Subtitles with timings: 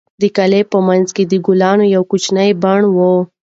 [0.21, 2.97] د کلا په منځ کې د ګلانو یو کوچنی بڼ و.